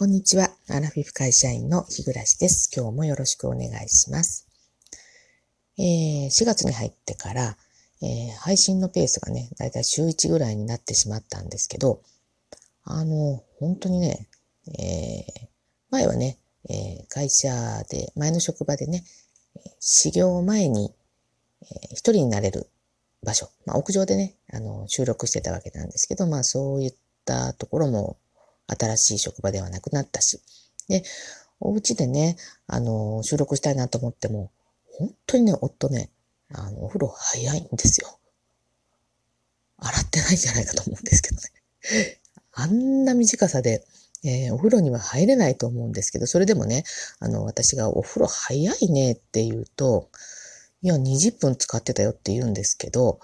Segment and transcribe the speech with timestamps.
[0.00, 0.48] こんにちは。
[0.70, 2.70] アラフィフ会社員の日暮です。
[2.74, 4.48] 今日もよろしくお願いします。
[5.76, 7.58] えー、4月に入ってから、
[8.00, 12.00] えー、配信のペースがね、だいたい週1ぐらいになってしまったんですけど、
[12.84, 14.26] あの、本当にね、
[14.68, 15.48] えー、
[15.90, 16.38] 前はね、
[16.70, 17.50] え会社
[17.90, 19.04] で、前の職場でね、
[19.80, 20.94] 始業前に、
[21.60, 22.70] え一人になれる
[23.22, 26.94] 場所、まあ、屋上でね、あの、収録してたわけなんですけど、まあそういっ
[27.26, 28.16] たところも
[28.78, 30.40] 新しい職場ではなくなったし。
[30.88, 31.02] で、
[31.60, 34.50] お家でね、あの、収録したいなと思っても、
[34.98, 36.10] 本当にね、夫ね、
[36.52, 38.18] あの、お風呂早いんですよ。
[39.78, 42.18] 洗ってないんじゃないかと思うんですけどね。
[42.52, 43.84] あんな短さで、
[44.24, 46.84] えー、お風呂には入れないと思うんですけど、それでもね、
[47.20, 50.10] あの、私がお風呂早いねって言うと、
[50.82, 53.20] いや、20分使ってたよって言うんですけど、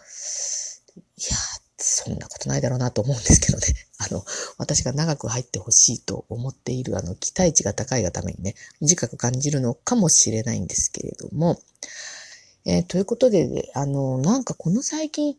[1.17, 1.37] いや、
[1.79, 3.65] そんなことないだろうなと思うんですけどね。
[3.99, 4.25] あの、
[4.57, 11.61] 私が長く入ってほしいと思っている、あの、期待値が高いがためにね、短く感じるのかもしれないんですけれども、
[12.65, 15.37] えー、ということで、あの、なんかこの最近、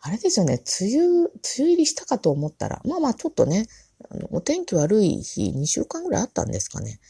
[0.00, 3.66] あれですよね、梅雨、梅雨入りしたかと思ったら、まあまあちょっとね、
[4.10, 7.00] あのお天気悪い日2週間ぐらいあったんですかね。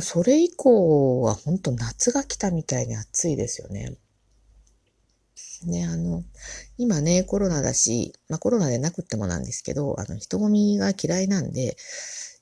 [0.00, 3.94] それ以降は本当夏が来たみたいに暑いですよね。
[5.68, 6.24] ね、あの、
[6.78, 11.76] 今ね、コロナだし、まあコロナでなくってもなんですけど、あの、人混みが嫌いなんで、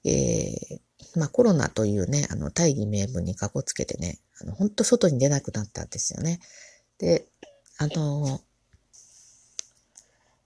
[0.04, 6.40] えー、まあコロナというね、あの、大義名分にかこつけてね、あの、本当外に出なくなったんですよね。
[6.98, 7.26] で、
[7.78, 8.40] あの、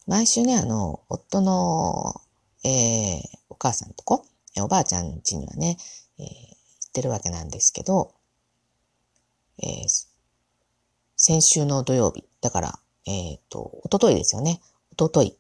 [0.06, 2.20] 毎週ね、あの、夫の、
[2.64, 4.27] えー、お母さんとこ、
[4.58, 5.78] おばあちゃん家にはね、
[6.19, 6.28] えー、行
[6.89, 8.12] ってるわけなんですけど、
[9.62, 10.14] えー、
[11.17, 14.61] 先週の土曜日、だから、えっ、ー、と、おとといですよね。
[14.93, 15.37] おととい。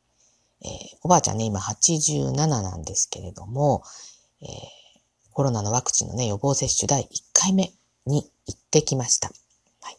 [0.62, 0.70] えー、
[1.02, 3.82] おばあちゃんね、今87なんですけれども、
[4.40, 4.48] えー、
[5.32, 7.72] コロナのワクチンのね、予防接種第1回目
[8.06, 9.28] に行ってきました。
[9.82, 9.96] はい。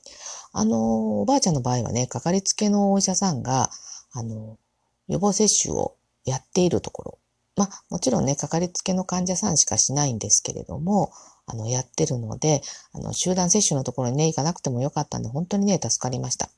[0.54, 3.70] あの、おばあちゃんの場合はね、かかりつけのお医者さんが、
[4.14, 4.58] あの、
[5.08, 7.20] 予防接種をやっているところ。
[7.58, 11.12] まあ、もちろんね、かかりつけの患者さんしかしないんですけれども、
[11.48, 12.62] あの、やってるので、
[12.94, 16.50] あの、集団接種のところにね、行かなくてもよかったんで、本当にね、助かりました。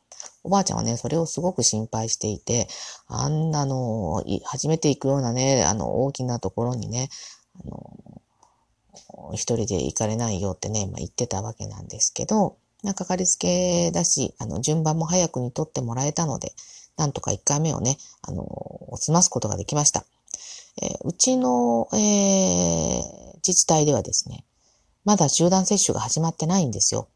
[0.43, 2.67] おばあちゃんはね、それをすごく心配していて、
[3.07, 7.09] あんなの、初めて行くようなね、あの、大きなところにね、
[7.65, 16.53] あの、一人で行かれないよってね、まあ、言ってたわけなんですけど、なかかりつけだし、あの、順番も早くに取ってもらえたので、
[16.95, 18.45] なんとか1回目をね、あの、
[18.95, 20.05] 済ますことができました。
[20.81, 24.43] えー、うちの、えー、自治体ではですね、
[25.07, 27.07] まだ集団接種が始まってないんですよ。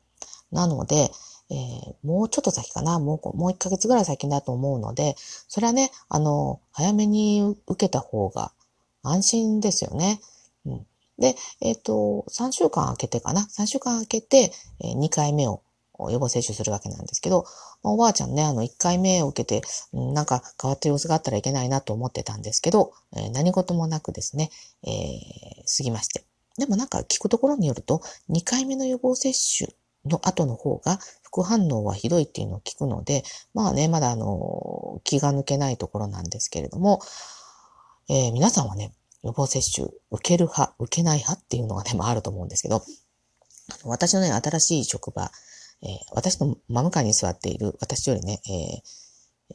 [0.49, 1.11] なので、
[1.49, 8.53] えー、もうちょっと先かな、もう、もう1ヶ月ぐらい先だと思うので、それはね、あの、早めに受けた方が
[9.03, 10.21] 安心ですよね。
[10.65, 10.87] うん、
[11.19, 15.61] で、えっ、ー、と、3週間空けてかな、3週間空けて、えー、2回目を
[16.09, 17.43] 予防接種するわけなんですけど、
[17.83, 24.49] おばあちゃんね、あの、1回目を受けて、なんか変わった様子があったらいけないなと思ってたんですけど、え、何事もなくですね、
[24.83, 26.23] えー、過ぎまして。
[26.61, 29.73] でもなんか聞くところによると、2回目の予防接種
[30.05, 33.23] の後の方が副反応はひどいっていうのを聞くので、
[33.55, 37.01] まあね、まだあの、気が抜けないところなんですけれども、
[38.09, 42.79] えー、皆さんはね、予防接種受ける派、受けない派っていうのがね、まああると思うんですけど、あ
[43.83, 45.31] の私のね、新しい職場、
[45.81, 48.39] えー、私の真向かいに座っている、私よりね、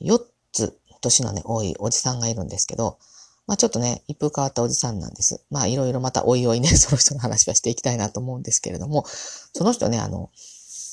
[0.03, 0.19] えー、4
[0.51, 2.99] つ年のね、多いおじさんがいるんですけど、
[3.47, 5.45] まあちょっとね、一風変わったおじさんなんです。
[5.51, 10.31] まあいろいろまたおいおいね、 その人の話はしていきたいなと思うんですけれども、その人ね、あの、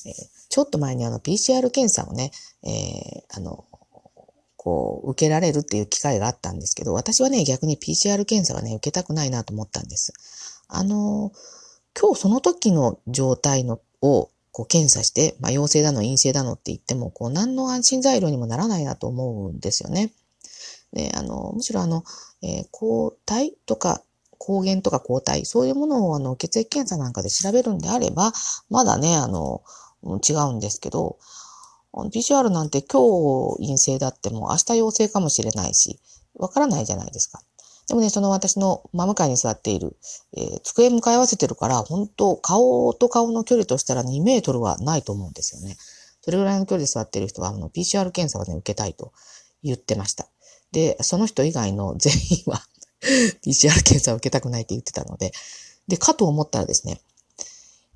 [0.06, 0.14] えー、
[0.48, 2.30] ちょっと前にあの PCR 検査をね、
[2.62, 3.64] えー、あの、
[4.56, 10.14] こう、受けられるっていう機会があったんですけど、私はね、逆に PCR 検査はね、受けたくないなと思ったんです。
[10.68, 11.32] あの、
[11.98, 20.12] 今日その時の状態のをこう検査して、まあ、陽性だの陰性だのって言っても、こう何の安心材料にもならないなと思うんですよね。
[20.92, 22.04] で、あの、むしろあの、
[22.44, 24.02] えー、抗体とか
[24.38, 28.32] 抗原とか抗体、そういうものをあの血液検査なんかで調べるんであれば、
[28.68, 29.62] まだね、あの、
[30.04, 31.18] 違うんですけど、
[31.94, 33.00] PCR なんて今
[33.56, 35.98] 日陰性だっても明日陽性かもしれないし、
[36.34, 37.40] わからないじゃないですか。
[37.88, 39.96] でもね、その私の真向かいに座っている、
[40.36, 45.76] えー、机向かい合わせてるから、本当顔と顔の距離としたら2メートルはないと思うんですよね。
[46.20, 49.12] それぐらいの距離で座っている人は、あの、PCR 検査をね、受けたいと
[49.62, 50.26] 言ってました。
[50.74, 52.60] で、その人以外の全員は
[53.46, 55.32] PCR 検査を受けたくないって言ってたので、
[55.86, 57.00] で、かと思ったらですね、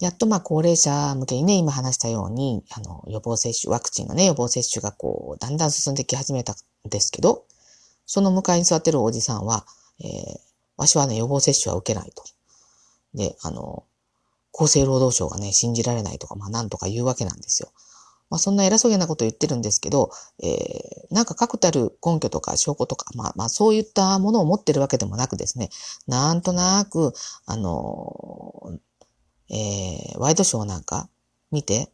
[0.00, 6.56] やっとまあ高齢者向けにね、今話したように、あの、予防接種、ワクチンのね、予防接種がこう、だんだん進んでき始めたん
[6.88, 7.44] ですけど、
[8.06, 9.66] その向かいに座ってるおじさんは、
[9.98, 10.40] えー、
[10.76, 12.22] わしはね、予防接種は受けないと。
[13.12, 13.82] で、あの、
[14.56, 17.72] 厚生労働省がね、信じられないとか、まあなんとか言うわけなんですよ。
[18.30, 20.10] まあそんな偉そうげなこと言ってるんですけど、
[20.42, 25.70] えー、なんか確たる根拠とか証拠とか、まあまあそういったものを持ってるわけでもなくですね、
[26.06, 27.12] なんとなく、
[27.46, 28.78] あの、
[29.50, 31.08] えー、ワイドショーなんか
[31.50, 31.90] 見て、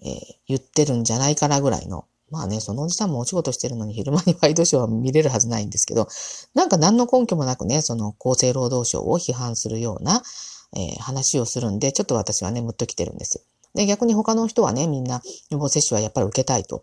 [0.00, 6.08] えー、言ってるんじゃないかなぐらいの、まあね、そのおじさんもお仕事してるのに昼間に ワイドショーは見れるはずないんですけど、
[6.54, 10.22] なんか何の根拠もなくね、その厚生労働省を批判するような、
[10.76, 13.42] えー、話をするんで、ちょっと私はね、むっと来てるんです。
[13.74, 16.82] で、逆に他の人はね、みんな予防接種はやっぱり受けたいと。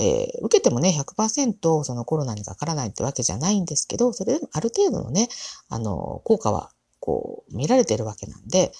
[0.00, 5.28] えー、受けてもね、100%そのコロナにかからないってわけじゃないんですけど、それでもある程度のね、
[5.68, 6.70] あの、効果は、
[7.00, 8.70] こう、見られてるわけなんで、えー、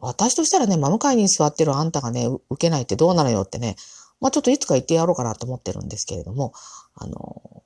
[0.00, 3.76] 私としたらね、真向かいに座ってるあんたがね、受けないってどうなのよってね、
[4.20, 6.52] まあちょっといつか言ってやろうかなと思ってるんですけれども、
[6.94, 7.62] あの、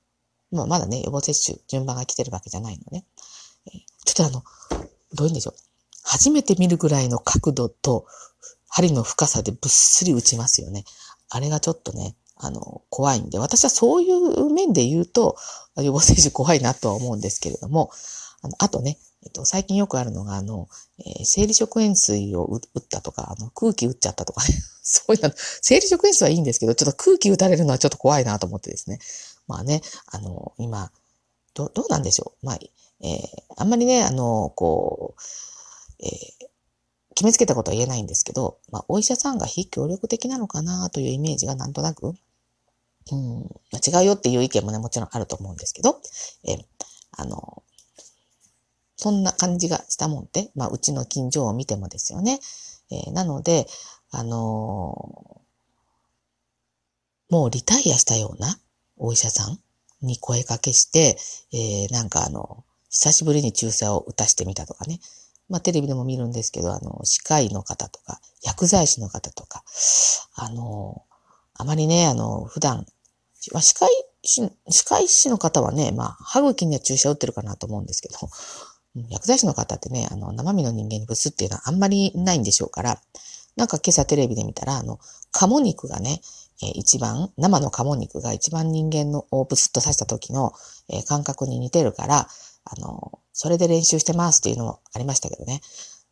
[0.51, 3.07] まあまだね、予防接種、順番が来てるわけじゃないのね。
[3.67, 3.71] え、
[4.05, 4.45] ちょっとあの、
[5.15, 5.55] どういうんでしょう。
[6.05, 8.07] 初めて見るぐらいの角度と
[8.75, 10.85] 針の深さでぶっすり打ちますよね。
[11.29, 15.37] あれがちょっとね、あの、怖いんで、私はそういう面で言うと、
[15.77, 17.91] 予防接種怖いなとは思うんですけれども、
[18.41, 24.55] あのあとね、えっと、最近よくあるのが、あの、えー、生理食塩水を打ったとか、あの、空気打っちゃったとかね。
[24.83, 28.99] そういうの、生理食塩水はいいんですけど、ちょっと空気打たれるのはちょっと怖いなと思ってですね。
[29.47, 30.91] まあね、あの、今、
[31.55, 32.47] ど、どうなんでしょう。
[32.47, 32.59] まあ、
[33.03, 33.21] えー、
[33.57, 35.23] あんまりね、あの、こう、
[36.05, 36.52] えー、
[37.15, 42.15] 決めつけたことは言えないんですけど、まあ、お医者さんが非協力的なのかなというイメージがなんとなく、
[43.11, 43.43] うん、
[43.85, 46.01] 違うよっていう意見もね、もちろんあると思うんですけど、
[46.45, 46.59] え、
[47.13, 47.63] あの、
[48.97, 52.39] そんな感じがしたもんで、まあ、うちの近所を見てもですよね。
[52.91, 53.67] えー、なので、
[54.11, 58.59] あのー、もうリタイアしたような
[58.99, 59.59] お医者さん
[60.03, 61.17] に声かけして、
[61.53, 65.01] えー、なんかあの、久しぶりに注射を打たしてみたとかね。
[65.53, 69.63] まあテレビでも見るんですけど、あの、歯科医の方とか、薬剤師の方とか、
[70.35, 71.03] あの、
[71.53, 72.87] あまりね、あの、普段、
[73.53, 73.91] まあ、歯科医
[74.23, 78.15] 師、歯科医師の方はね、まあ、歯茎には注射打ってるかなと思うんですけど、
[79.11, 82.99] 薬剤師の方ってね、あの、生身の人間にブスっていうのはあんまりないんでしょうから、
[83.57, 85.01] なんか今朝テレビで見たら、あの、
[85.33, 86.23] 鴨肉がね、
[86.63, 90.53] えー、一番、生の鴨肉が一番人間のをブスッと刺した時の、
[90.89, 92.29] え、感覚に似てるから、
[92.65, 95.61] あの、それで練習してますっていうのもありましたけどね。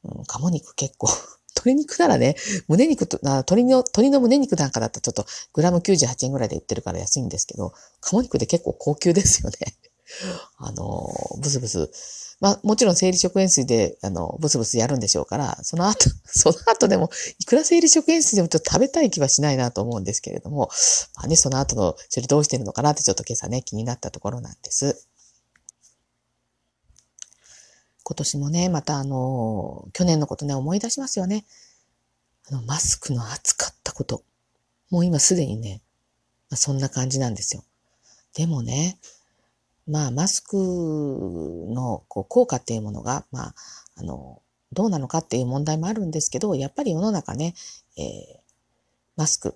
[0.04, 1.08] うん、鴨肉結構
[1.56, 2.36] 鶏肉ならね、
[2.68, 9.76] 胸肉と、鶏の、鶏の胸肉なんかだったらちょっとグラム98円ぐらいで売ってるから安いんですけど、鴨肉で結構高級ですよね。
[10.58, 11.90] あの、ブスブス。
[12.40, 20.70] まあ、もちろん生理食塩水で、あの、ブスブスやるんでしょうから、その後、 その後でも、いくら生理食塩水でもちょっと食べたい気はしないなと思うんですけれども、
[21.16, 25.06] まあね、その後の処理どうしてるのかなってちょっと今朝ね、気になったところなんです。
[28.10, 31.44] 今年もね、またあの、去年のことね、思い出しますよね。
[32.50, 34.24] あの、マスクの厚かったこと。
[34.90, 35.80] もう今すでにね、
[36.50, 37.62] まあ、そんな感じなんですよ。
[38.34, 38.98] でもね、
[39.86, 43.54] まあ、マスクのこう効果っていうものが、まあ、
[43.94, 44.42] あの、
[44.72, 47.54] どうなのかっていう問題もあるんですけど、やっぱり世の中ね、
[47.96, 48.40] えー、
[49.14, 49.54] マスク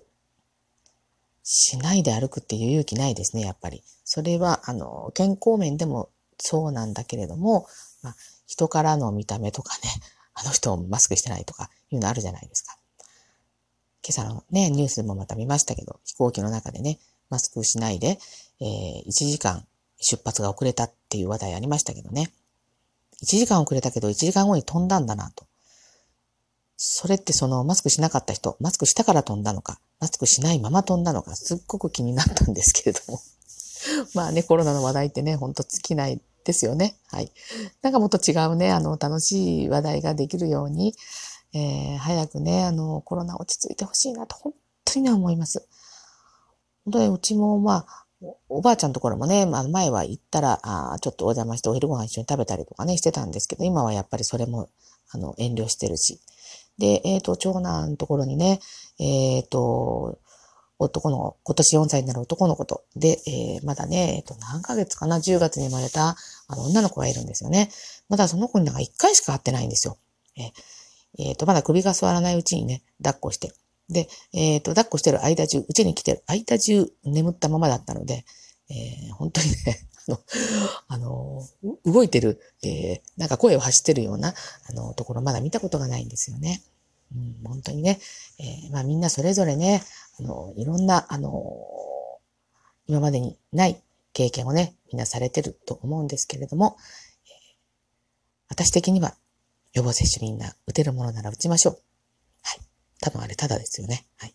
[1.43, 3.83] しないで歩くっていう勇気ないですね、やっぱり。
[4.05, 7.67] それは、あの、健康面でもそうなんだけれども、
[8.05, 8.15] まあ、
[8.45, 9.89] 人からの見た目とかね、
[10.35, 12.77] あの人マスクしてないとかいうのあるじゃないですか。
[14.07, 16.99] 今朝のね、ニュースもまた見ましたけど、飛行機の中でね、
[17.31, 18.19] マスクしないで、
[18.59, 19.65] えー、1時間
[19.99, 22.31] 出発が遅れたっていう話題ありましたけどね。
[23.23, 25.47] 1時間遅れたけど1時間後に飛んだんだなと。
[26.77, 33.21] それってそのマスクしなかった人、マスクしたから飛んだのか、マスクしないまま飛んだのか、すっごく気になったんですけれども。
[34.13, 36.95] まあね、コロナの話題ってね、ほんと尽きないですよね。
[37.11, 37.31] はい。
[37.81, 40.93] なんかもっと違うね、あの、楽しい話題ができるように、
[41.53, 44.53] えー、早くね、あの、コロナ落ち着いてほしいなと、本
[44.85, 45.67] 当にね、思います。
[46.85, 48.05] 本当にうちも、まあ、
[48.47, 54.69] おばあちゃんのところもね、まあ、前は行ったら、あちょっとお邪魔してお昼ご飯一緒に食べたりとかね、してたんですけど、今はやっぱりそれも、
[55.11, 56.19] あの、遠慮してるし。
[56.77, 58.59] で、えっ、ー、と、長男のところにね、
[58.99, 60.19] えっ、ー、と、
[60.77, 67.69] 男の、今年4歳になる男の子と、で、えー、まだね、えっ、と、何ヶ月かな、10月に生まれた、あの、女の子がいるんですよね。
[68.09, 69.97] まだその子になんか1回しか会ってないんですよ。
[70.37, 70.51] え
[71.17, 73.53] えー、と、まだ首が座らないうちにね、抱っこして。
[73.89, 78.25] で、えっ、ー、と、抱っこしてる間中、うちに来てる間中眠ったままだったので、
[78.69, 80.19] えー、本当にね、 あの、
[80.87, 81.47] あの、
[81.85, 84.33] 動いてる、えー、なんか声を発してるような、
[84.69, 86.63] あの、ところまだ見たことがないんですよね。
[87.15, 87.99] うん、本当にね、
[88.39, 89.83] えー、まあみんなそれぞれね、
[90.19, 91.31] あの、いろんな、あの、
[92.87, 93.81] 今までにない
[94.15, 96.77] 経験をね、みんなされてると思うんですけれども、
[98.47, 99.13] 私的には、
[99.73, 101.73] 予防接種みんな打てるものなら打ちましょう。
[102.41, 102.59] はい。
[103.01, 104.07] 多分あれただですよね。
[104.17, 104.33] はい。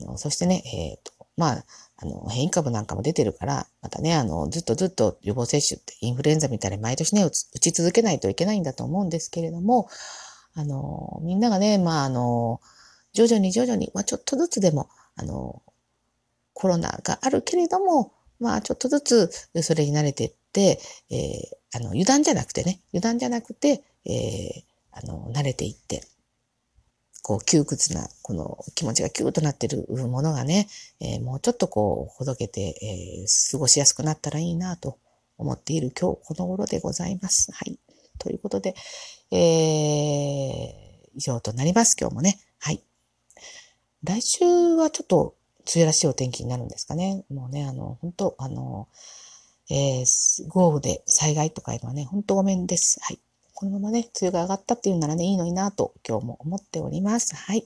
[0.00, 1.64] あの、そしてね、えっ、と、まあ、
[1.98, 9.90] あの、変異株なんかも出てるから、またね、あの、ずっとずっと予防接種ってインフルエンザみたいに毎年ね、打ち続けないといけないんだと思うんですけれども、
[10.54, 12.62] あの、みんながね、まあ、あの、
[13.12, 15.62] 徐々に徐々に、まあ、ちょっとずつでも、あの、
[16.54, 18.12] コロナがあるけれども、
[18.42, 19.30] まあ、ちょっとずつ
[19.62, 20.80] それに慣れていって、
[21.10, 26.02] えー、あの、油断じゃなくてね、油断じゃなくて、えー、あの、慣れていって、
[27.22, 30.68] こう、窮屈な、この気持ちがキューとなってるものがね、
[31.00, 34.98] えー、もうちょっとこう、ほどけて、えー、過ごしやすくなったらいいなと
[35.38, 37.52] 思っている今日この頃でございます。
[37.52, 37.78] はい。
[38.18, 38.74] ということで、
[39.30, 41.96] えー、以上となります。
[41.98, 42.40] 今日もね。
[42.58, 42.82] はい。
[44.02, 47.24] 来週はちょっと梅雨らしいお天気になるんですかね。
[47.30, 48.88] もうね、あの、本当あの、
[49.70, 52.98] えー、豪雨で災害とかいうのはね、本当ごめんです。
[53.02, 53.20] はい。
[53.54, 57.36] このままね、梅雨が上がったっていうならね、いいのになと今日も思っております。
[57.36, 57.64] はい。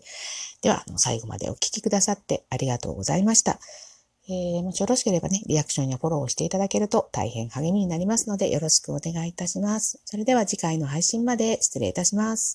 [0.61, 3.59] では、あの最後までお聞きくださってありがとうございました。
[4.29, 10.01] えー、もしよろしければね、リアクションやフォローをしていただけると大変励みになりますので、よろしくお願いいたします。
[10.05, 12.45] それでは次回の配信まで失礼いたします。